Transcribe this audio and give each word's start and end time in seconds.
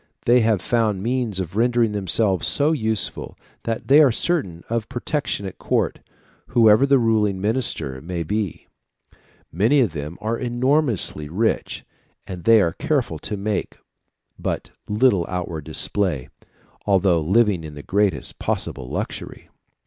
They 0.25 0.39
have 0.39 0.63
found 0.63 1.03
means 1.03 1.39
of 1.39 1.55
rendering 1.55 1.91
themselves 1.91 2.47
so 2.47 2.71
useful, 2.71 3.37
that 3.65 3.87
they 3.87 4.01
are 4.01 4.11
certain 4.11 4.63
of 4.67 4.89
protection 4.89 5.45
at 5.45 5.59
court, 5.59 5.99
whoever 6.47 6.87
the 6.87 6.97
ruling 6.97 7.39
minister 7.39 8.01
may 8.01 8.23
be. 8.23 8.65
Many 9.51 9.79
of 9.79 9.93
them 9.93 10.17
are 10.19 10.39
enormously 10.39 11.29
rich, 11.29 11.85
but 12.25 12.45
they 12.45 12.63
are 12.63 12.73
careful 12.73 13.19
to 13.19 13.37
make 13.37 13.77
but 14.39 14.71
little 14.89 15.23
outward 15.29 15.65
display, 15.65 16.29
although 16.87 17.21
living 17.21 17.63
in 17.63 17.75
the 17.75 17.83
greatest 17.83 18.39
possible 18.39 18.89
luxury." 18.89 19.49